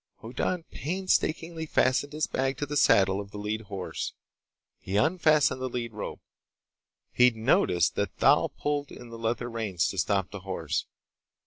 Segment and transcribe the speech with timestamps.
[0.21, 4.13] Hoddan painstakingly fastened his bag to the saddle of the lead horse.
[4.79, 6.21] He unfastened the lead rope.
[7.11, 10.87] He'd noticed that Thal pulled in the leather reins to stop the horse.